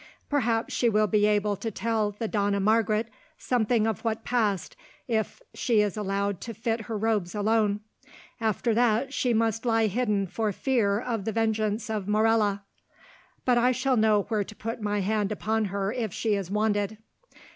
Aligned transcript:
Perhaps 0.31 0.73
she 0.73 0.89
will 0.89 1.05
be 1.05 1.27
able 1.27 1.55
to 1.55 1.69
tell 1.69 2.09
the 2.09 2.27
Dona 2.27 2.59
Margaret 2.59 3.07
something 3.37 3.85
of 3.85 3.99
what 4.03 4.23
passed 4.25 4.75
if 5.07 5.43
she 5.53 5.79
is 5.81 5.95
allowed 5.95 6.41
to 6.41 6.55
fit 6.55 6.81
her 6.85 6.97
robes 6.97 7.35
alone. 7.35 7.81
After 8.39 8.73
that 8.73 9.13
she 9.13 9.31
must 9.31 9.63
lie 9.63 9.85
hidden 9.85 10.25
for 10.25 10.51
fear 10.51 10.99
of 10.99 11.25
the 11.25 11.31
vengeance 11.31 11.87
of 11.87 12.07
Morella; 12.07 12.63
but 13.45 13.59
I 13.59 13.71
shall 13.71 13.95
know 13.95 14.23
where 14.23 14.43
to 14.43 14.55
put 14.55 14.81
my 14.81 15.01
hand 15.01 15.31
upon 15.31 15.65
her 15.65 15.93
if 15.93 16.11
she 16.11 16.33
is 16.33 16.49
wanted. 16.49 16.97